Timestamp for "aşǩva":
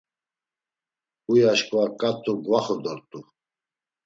1.51-1.83